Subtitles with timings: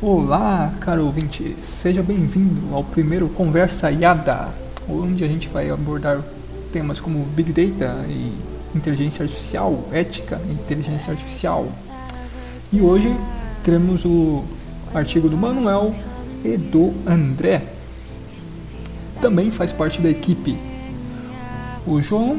[0.00, 4.48] Olá, caro ouvinte, seja bem-vindo ao primeiro Conversa Yada,
[4.88, 6.22] onde a gente vai abordar
[6.72, 8.32] temas como Big Data e
[8.76, 11.66] inteligência artificial, ética e inteligência artificial.
[12.72, 13.12] E hoje
[13.64, 14.44] teremos o
[14.94, 15.92] artigo do Manuel
[16.44, 17.64] e do André.
[19.20, 20.56] Também faz parte da equipe
[21.84, 22.38] o João,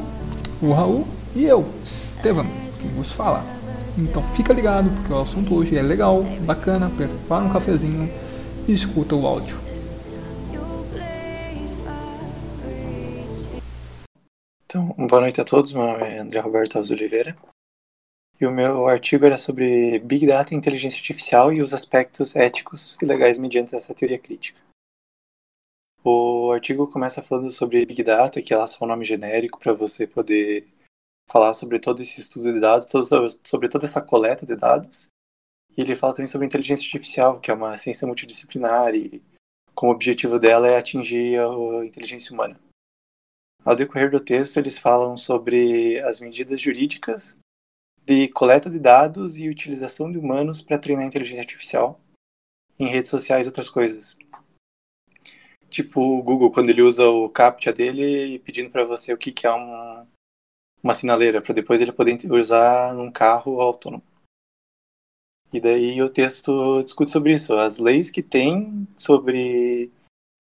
[0.61, 1.05] o Raul
[1.35, 2.45] e eu, Estevam,
[2.79, 3.58] que vos fala.
[3.97, 8.09] Então fica ligado porque o assunto hoje é legal, bacana, prepara um cafezinho
[8.68, 9.57] e escuta o áudio.
[14.65, 17.36] Então, boa noite a todos, meu nome é André Roberto Alves Oliveira.
[18.39, 22.97] E o meu artigo era sobre Big Data e inteligência artificial e os aspectos éticos
[23.01, 24.59] e legais mediante essa teoria crítica.
[26.03, 30.07] O artigo começa falando sobre Big Data, que é só um nome genérico para você
[30.07, 30.65] poder
[31.32, 32.88] falar sobre todo esse estudo de dados,
[33.44, 35.09] sobre toda essa coleta de dados.
[35.78, 39.22] E ele fala também sobre inteligência artificial, que é uma ciência multidisciplinar e
[39.73, 42.59] como objetivo dela é atingir a inteligência humana.
[43.64, 47.38] Ao decorrer do texto, eles falam sobre as medidas jurídicas
[48.06, 52.00] de coleta de dados e utilização de humanos para treinar inteligência artificial
[52.80, 54.18] em redes sociais e outras coisas.
[55.70, 59.46] Tipo o Google, quando ele usa o CAPTCHA dele pedindo para você o que, que
[59.46, 60.08] é uma,
[60.83, 64.03] uma sinaleira, para depois ele poder usar num carro autônomo.
[65.52, 69.91] E daí o texto discute sobre isso, as leis que tem sobre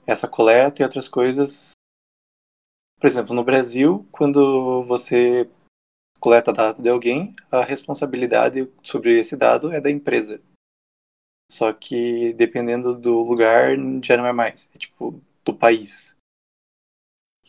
[0.05, 1.71] essa coleta e outras coisas
[2.99, 5.49] por exemplo, no Brasil, quando você
[6.19, 10.41] coleta dado de alguém, a responsabilidade sobre esse dado é da empresa.
[11.49, 13.69] Só que dependendo do lugar,
[14.03, 14.69] já não é mais.
[14.75, 16.17] É tipo, do país.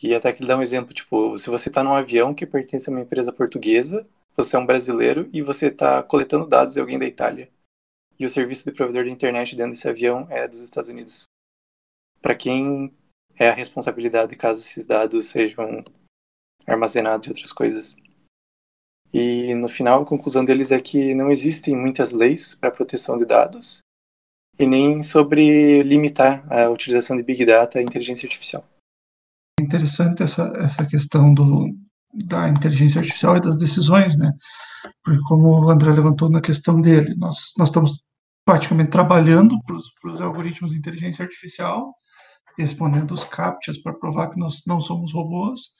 [0.01, 2.89] E até que ele dá um exemplo, tipo, se você está num avião que pertence
[2.89, 6.97] a uma empresa portuguesa, você é um brasileiro e você está coletando dados de alguém
[6.97, 7.49] da Itália.
[8.19, 11.25] E o serviço de provedor de internet dentro desse avião é dos Estados Unidos.
[12.21, 12.91] Para quem
[13.37, 15.83] é a responsabilidade caso esses dados sejam
[16.67, 17.95] armazenados e outras coisas.
[19.13, 23.25] E no final, a conclusão deles é que não existem muitas leis para proteção de
[23.25, 23.79] dados
[24.57, 28.65] e nem sobre limitar a utilização de Big Data e inteligência artificial.
[29.59, 31.67] Interessante essa, essa questão do,
[32.13, 34.31] da inteligência artificial e das decisões, né?
[35.03, 38.03] Porque como o André levantou na questão dele, nós, nós estamos
[38.45, 41.93] praticamente trabalhando para os algoritmos de inteligência artificial
[42.57, 45.71] respondendo os captchas para provar que nós não somos robôs,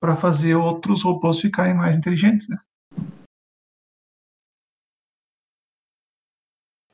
[0.00, 2.58] para fazer outros robôs ficarem mais inteligentes, né?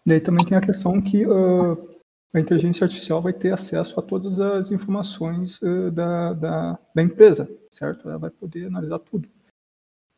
[0.06, 1.99] Daí também tem a questão que uh,
[2.32, 7.50] a inteligência artificial vai ter acesso a todas as informações uh, da, da, da, empresa,
[7.72, 8.08] certo?
[8.08, 9.28] Ela vai poder analisar tudo.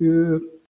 [0.01, 0.61] Uh,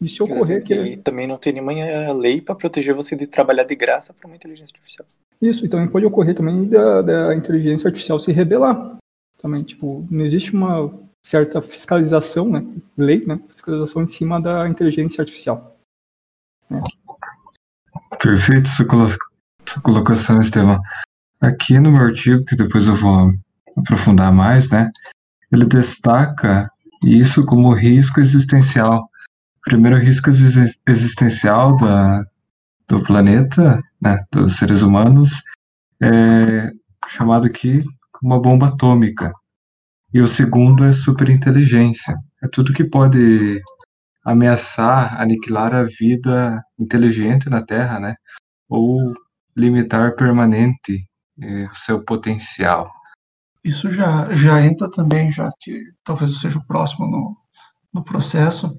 [0.00, 0.74] e se ocorrer que...
[0.74, 4.36] E também não tem nenhuma lei para proteger você de trabalhar de graça para uma
[4.36, 5.06] inteligência artificial.
[5.42, 8.98] Isso, e também pode ocorrer também da, da inteligência artificial se rebelar.
[9.38, 10.92] Também, tipo, não existe uma
[11.22, 12.64] certa fiscalização, né,
[12.96, 15.76] lei, né, fiscalização em cima da inteligência artificial.
[16.68, 16.80] Né.
[18.22, 18.86] Perfeito sua,
[19.70, 20.80] sua colocação, Estevão.
[21.40, 23.32] Aqui no meu artigo, que depois eu vou
[23.76, 24.90] aprofundar mais, né,
[25.52, 26.68] ele destaca
[27.04, 29.08] isso como risco existencial.
[29.64, 30.28] Primeiro risco
[30.88, 32.24] existencial da,
[32.88, 35.40] do planeta, né, dos seres humanos,
[36.02, 36.70] é
[37.08, 39.32] chamado aqui como uma bomba atômica.
[40.12, 42.16] E o segundo é superinteligência.
[42.42, 43.60] É tudo que pode
[44.24, 48.16] ameaçar, aniquilar a vida inteligente na Terra, né?
[48.68, 49.14] Ou
[49.56, 51.06] limitar permanente
[51.40, 52.90] é, o seu potencial.
[53.64, 57.36] Isso já, já entra também, já que talvez eu seja o próximo no,
[57.92, 58.74] no processo,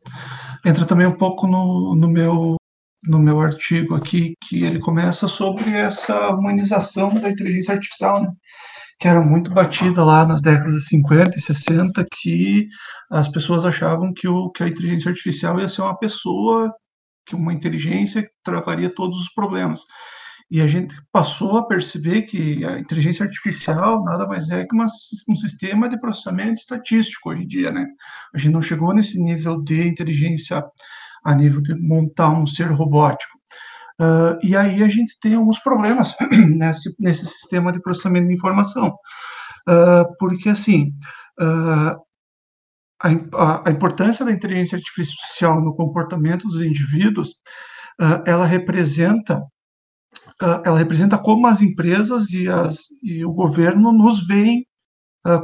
[0.66, 2.56] entra também um pouco no, no meu
[3.04, 8.32] no meu artigo aqui, que ele começa sobre essa humanização da inteligência artificial, né?
[9.00, 12.68] que era muito batida lá nas décadas de 50 e 60, que
[13.10, 16.72] as pessoas achavam que, o, que a inteligência artificial ia ser uma pessoa,
[17.26, 19.82] que uma inteligência que travaria todos os problemas.
[20.52, 24.86] E a gente passou a perceber que a inteligência artificial nada mais é que uma,
[25.30, 27.88] um sistema de processamento estatístico hoje em dia, né?
[28.36, 30.62] A gente não chegou nesse nível de inteligência
[31.24, 33.32] a nível de montar um ser robótico.
[33.98, 36.14] Uh, e aí a gente tem alguns problemas
[36.50, 38.88] nesse, nesse sistema de processamento de informação.
[39.70, 40.92] Uh, porque, assim,
[41.40, 41.96] uh,
[43.02, 47.36] a, a, importância da inteligência artificial no comportamento dos indivíduos,
[48.26, 49.40] ela representa
[50.66, 54.66] ela representa como as empresas e, as, e o governo nos veem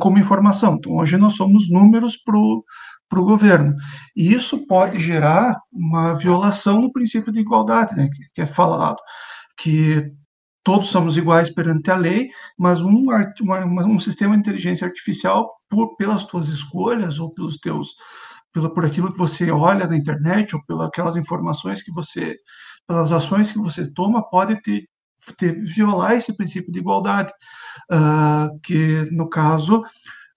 [0.01, 0.75] como informação.
[0.75, 3.75] Então, hoje nós somos números para o governo.
[4.15, 8.97] E isso pode gerar uma violação do princípio de igualdade, né, que, que é falado.
[9.57, 10.11] que
[10.63, 13.05] todos somos iguais perante a lei, mas um,
[13.39, 17.95] uma, um sistema de inteligência artificial, por, pelas tuas escolhas ou pelos teus,
[18.57, 22.35] pela, por aquilo que você olha na internet ou pelas aquelas informações que você,
[22.87, 24.87] pelas ações que você toma, pode ter,
[25.37, 27.31] ter violar esse princípio de igualdade,
[27.91, 29.83] uh, que no caso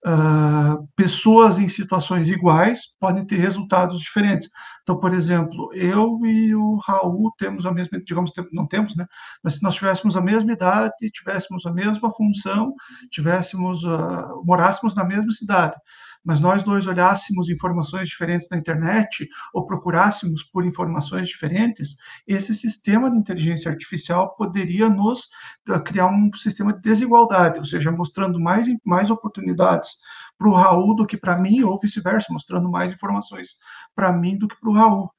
[0.03, 4.49] Uh, pessoas em situações iguais podem ter resultados diferentes.
[4.81, 9.05] Então, por exemplo, eu e o Raul temos a mesma, digamos, não temos, né?
[9.43, 12.73] Mas se nós tivéssemos a mesma idade, tivéssemos a mesma função,
[13.11, 15.77] tivéssemos, uh, morássemos na mesma cidade,
[16.23, 21.95] mas nós dois olhássemos informações diferentes na internet ou procurássemos por informações diferentes,
[22.27, 25.29] esse sistema de inteligência artificial poderia nos
[25.69, 29.91] ah, criar um sistema de desigualdade, ou seja, mostrando mais, mais oportunidades
[30.37, 33.57] para o Raul do que para mim, ou vice-versa, mostrando mais informações
[33.95, 35.11] para mim do que para o Raul.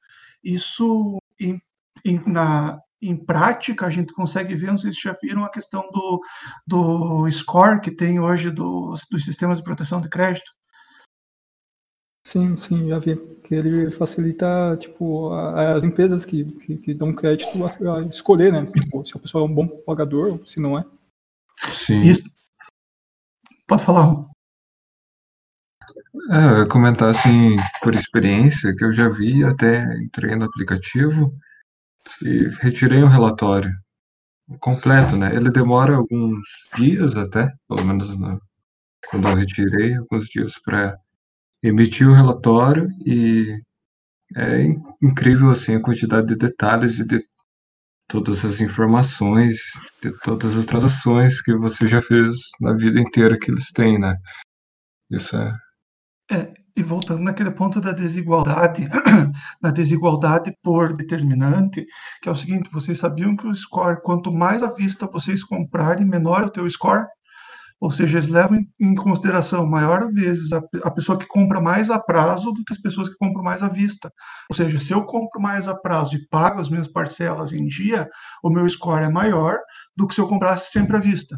[0.43, 1.61] Isso, em,
[2.05, 5.81] em, na, em prática, a gente consegue ver, não sei se já viram a questão
[5.91, 6.21] do,
[6.65, 10.51] do score que tem hoje dos, dos sistemas de proteção de crédito.
[12.25, 13.15] Sim, sim, já vi.
[13.43, 18.65] Que ele facilita, tipo, as empresas que, que, que dão crédito a, escolher, né?
[18.65, 20.85] Tipo, se a pessoa é um bom pagador ou se não é.
[21.59, 22.01] Sim.
[22.01, 22.23] Isso.
[23.67, 24.25] Pode falar.
[26.31, 31.33] É, eu ia comentar assim, por experiência, que eu já vi, até entrei no aplicativo
[32.21, 33.71] e retirei um relatório
[34.59, 35.35] completo, né?
[35.35, 36.39] Ele demora alguns
[36.75, 38.39] dias até, pelo menos no,
[39.09, 40.97] quando eu retirei, alguns dias para
[41.63, 43.57] emitir o relatório e
[44.35, 44.65] é
[45.01, 47.23] incrível assim a quantidade de detalhes e de
[48.07, 49.57] todas as informações,
[50.01, 54.15] de todas as transações que você já fez na vida inteira que eles têm, né?
[55.09, 55.53] Isso é.
[56.31, 58.89] É, e voltando naquele ponto da desigualdade,
[59.61, 61.85] na desigualdade por determinante,
[62.21, 66.05] que é o seguinte, vocês sabiam que o score, quanto mais à vista vocês comprarem,
[66.05, 67.05] menor é o teu score?
[67.79, 71.99] Ou seja, eles levam em consideração maior vezes a, a, pessoa que compra mais a
[71.99, 74.11] prazo do que as pessoas que compram mais à vista.
[74.49, 78.07] Ou seja, se eu compro mais a prazo e pago as minhas parcelas em dia,
[78.43, 79.57] o meu score é maior
[79.95, 81.37] do que se eu comprasse sempre à vista.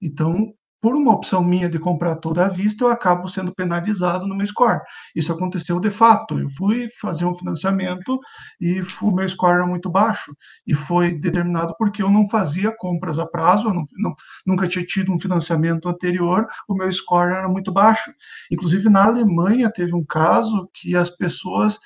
[0.00, 0.52] Então,
[0.82, 4.44] por uma opção minha de comprar toda à vista, eu acabo sendo penalizado no meu
[4.44, 4.80] score.
[5.14, 6.40] Isso aconteceu de fato.
[6.40, 8.18] Eu fui fazer um financiamento
[8.60, 10.34] e o meu score era muito baixo.
[10.66, 14.14] E foi determinado porque eu não fazia compras a prazo, eu não, não,
[14.44, 18.12] nunca tinha tido um financiamento anterior, o meu score era muito baixo.
[18.50, 21.78] Inclusive, na Alemanha, teve um caso que as pessoas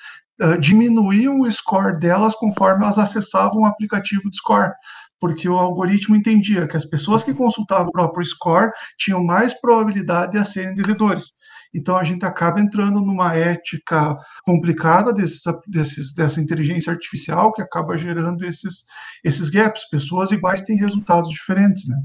[0.59, 4.73] diminuíam o score delas conforme elas acessavam o aplicativo de score
[5.19, 10.33] porque o algoritmo entendia que as pessoas que consultavam o próprio score tinham mais probabilidade
[10.33, 11.33] de serem devedores.
[11.73, 17.97] Então a gente acaba entrando numa ética complicada desses, desses, dessa inteligência artificial que acaba
[17.97, 18.83] gerando esses,
[19.23, 19.89] esses gaps.
[19.89, 21.97] Pessoas iguais têm resultados diferentes, né?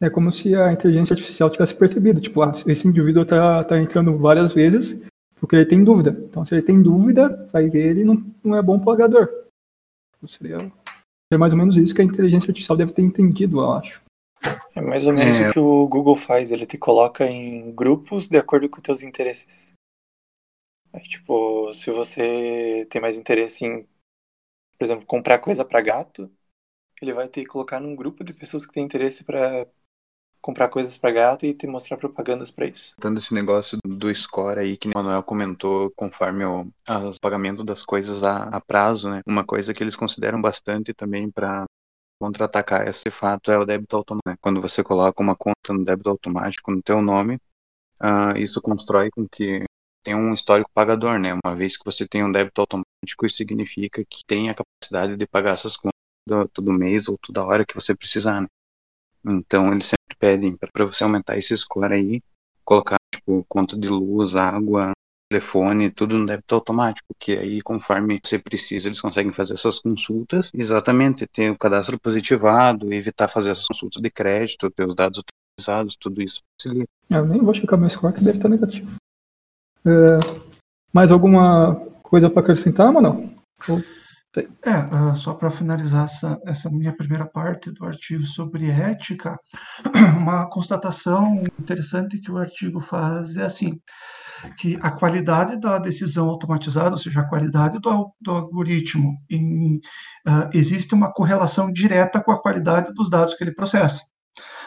[0.00, 4.18] É como se a inteligência artificial tivesse percebido, tipo, ah, esse indivíduo está tá entrando
[4.18, 5.00] várias vezes
[5.42, 6.10] porque ele tem dúvida.
[6.10, 9.28] Então, se ele tem dúvida, vai ver ele não, não é bom pagador.
[10.16, 10.72] Então, seria
[11.32, 14.00] é mais ou menos isso que a inteligência artificial deve ter entendido, eu acho.
[14.72, 15.48] É mais ou menos é...
[15.48, 19.02] o que o Google faz, ele te coloca em grupos de acordo com os teus
[19.02, 19.72] interesses.
[20.92, 23.82] É, tipo, se você tem mais interesse em,
[24.78, 26.30] por exemplo, comprar coisa para gato,
[27.00, 29.66] ele vai te colocar num grupo de pessoas que têm interesse para
[30.42, 32.94] comprar coisas para gato e te mostrar propagandas para isso.
[33.00, 37.84] Tanto esse negócio do score aí que o Manuel comentou conforme o, o pagamento das
[37.84, 39.22] coisas a, a, prazo, né?
[39.24, 41.64] Uma coisa que eles consideram bastante também para
[42.20, 44.28] contra-atacar esse fato é o débito automático.
[44.28, 44.36] Né?
[44.40, 47.36] Quando você coloca uma conta no débito automático no teu nome,
[48.02, 49.64] uh, isso constrói com que
[50.04, 51.32] tem um histórico pagador, né?
[51.44, 55.26] Uma vez que você tem um débito automático, isso significa que tem a capacidade de
[55.26, 55.92] pagar essas contas
[56.52, 58.48] todo mês ou toda hora que você precisar, né?
[59.24, 62.22] Então eles sempre pedem para você aumentar esse score aí,
[62.64, 64.92] colocar tipo conta de luz, água,
[65.32, 70.50] telefone, tudo no débito automático, que aí conforme você precisa, eles conseguem fazer essas consultas,
[70.52, 75.22] exatamente, ter o cadastro positivado, evitar fazer essas consultas de crédito, ter os dados
[75.58, 76.90] atualizados, tudo isso facilita.
[77.08, 78.94] Eu nem vou checar meu score que deve estar negativo.
[79.84, 80.18] É,
[80.92, 83.30] mais alguma coisa para acrescentar, Manuel?
[83.68, 83.80] Ou...
[84.34, 89.38] É, uh, só para finalizar essa, essa minha primeira parte do artigo sobre ética,
[90.16, 93.78] uma constatação interessante que o artigo faz é assim,
[94.56, 99.76] que a qualidade da decisão automatizada, ou seja, a qualidade do, do algoritmo, em,
[100.26, 104.02] uh, existe uma correlação direta com a qualidade dos dados que ele processa.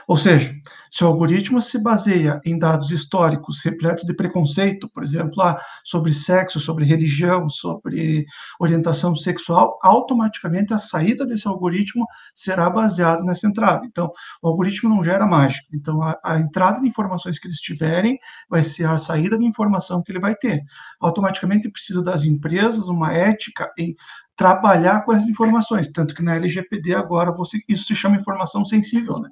[0.08, 0.54] Ou seja,
[0.92, 6.14] se o algoritmo se baseia em dados históricos repletos de preconceito, por exemplo, ah, sobre
[6.14, 8.26] sexo, sobre religião, sobre
[8.60, 13.86] orientação sexual, automaticamente a saída desse algoritmo será baseada nessa entrada.
[13.86, 15.68] Então, o algoritmo não gera mágica.
[15.74, 18.18] Então, a, a entrada de informações que eles tiverem
[18.50, 20.62] vai ser a saída de informação que ele vai ter.
[21.00, 23.96] Automaticamente precisa das empresas uma ética em
[24.36, 29.20] trabalhar com essas informações, tanto que na LGPD agora você, isso se chama informação sensível,
[29.20, 29.30] né?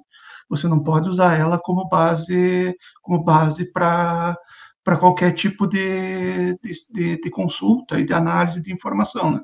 [0.48, 4.36] Você não pode usar ela como base como base para
[4.84, 6.58] para qualquer tipo de,
[6.92, 9.40] de, de, consulta e de análise de informação, né?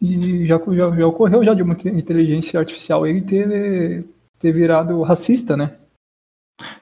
[0.00, 4.04] E já, já, já ocorreu já de uma inteligência artificial ele ter,
[4.40, 5.78] ter virado racista, né?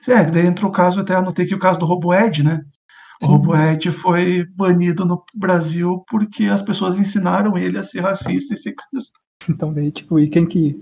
[0.08, 2.64] É, daí entrou o caso, até anotei que o caso do RoboEd, né?
[3.22, 8.56] O RoboEd foi banido no Brasil porque as pessoas ensinaram ele a ser racista e
[8.56, 9.18] sexista.
[9.48, 10.80] Então, daí, tipo, e quem que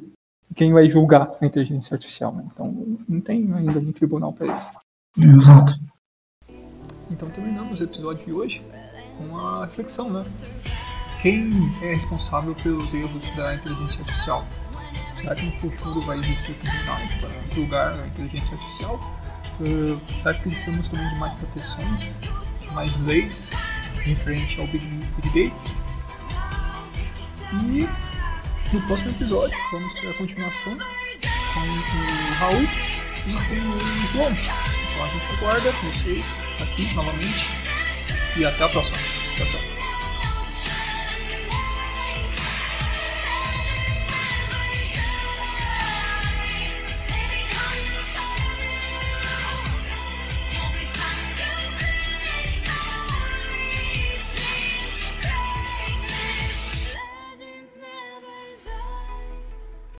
[0.54, 2.44] quem vai julgar a inteligência artificial, né?
[2.52, 4.70] Então, não tem ainda um tribunal para isso.
[5.18, 5.74] Exato.
[7.10, 8.62] Então, terminamos o episódio de hoje
[9.16, 10.24] com uma reflexão, né?
[11.22, 11.50] Quem
[11.82, 14.46] é responsável pelos erros da inteligência artificial?
[15.16, 19.00] Será que no futuro vai existir tribunais para julgar a inteligência artificial?
[19.60, 22.14] Uh, será que precisamos também de mais proteções,
[22.72, 23.50] mais leis
[24.06, 25.78] em frente ao Big, Big Data?
[27.64, 27.88] E
[28.72, 32.62] no próximo episódio vamos ter a continuação com o Raul
[33.26, 34.30] e com o João.
[34.30, 37.46] Então a gente aguarda vocês aqui novamente
[38.36, 38.98] e até a próxima.
[39.36, 39.77] Tchau, tchau.